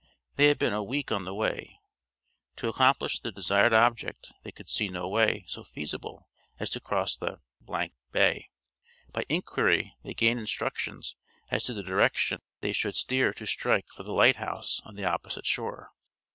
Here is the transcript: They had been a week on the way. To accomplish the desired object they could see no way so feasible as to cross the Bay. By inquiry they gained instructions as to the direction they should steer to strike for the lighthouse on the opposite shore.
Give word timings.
They 0.35 0.47
had 0.47 0.57
been 0.57 0.73
a 0.73 0.81
week 0.81 1.11
on 1.11 1.25
the 1.25 1.33
way. 1.35 1.79
To 2.55 2.67
accomplish 2.67 3.19
the 3.19 3.31
desired 3.31 3.71
object 3.71 4.33
they 4.41 4.51
could 4.51 4.67
see 4.67 4.89
no 4.89 5.07
way 5.07 5.43
so 5.45 5.63
feasible 5.63 6.27
as 6.59 6.71
to 6.71 6.79
cross 6.79 7.15
the 7.15 7.39
Bay. 8.11 8.49
By 9.11 9.25
inquiry 9.29 9.93
they 10.03 10.15
gained 10.15 10.39
instructions 10.39 11.15
as 11.51 11.65
to 11.65 11.75
the 11.75 11.83
direction 11.83 12.41
they 12.61 12.73
should 12.73 12.95
steer 12.95 13.31
to 13.33 13.45
strike 13.45 13.89
for 13.95 14.01
the 14.01 14.11
lighthouse 14.11 14.81
on 14.85 14.95
the 14.95 15.05
opposite 15.05 15.45
shore. 15.45 15.91